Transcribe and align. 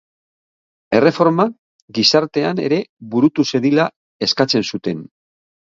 Erreforma 0.99 1.45
gizartean 1.99 2.63
ere 2.65 2.81
burutu 3.13 3.49
zedila 3.53 3.87
eskatzen 4.29 4.69
zuten. 4.75 5.11